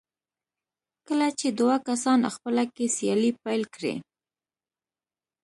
کله 1.07 1.27
چې 1.39 1.47
دوه 1.59 1.75
کسان 1.87 2.19
خپله 2.35 2.63
کې 2.75 2.85
سیالي 2.97 3.31
پيل 3.43 3.63
کړي. 3.75 3.95